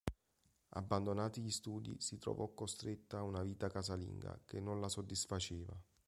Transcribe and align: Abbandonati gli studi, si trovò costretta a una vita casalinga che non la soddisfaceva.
Abbandonati 0.71 1.41
gli 1.43 1.51
studi, 1.51 1.95
si 1.99 2.17
trovò 2.17 2.51
costretta 2.55 3.19
a 3.19 3.23
una 3.23 3.43
vita 3.43 3.69
casalinga 3.69 4.41
che 4.45 4.59
non 4.59 4.81
la 4.81 4.89
soddisfaceva. 4.89 5.79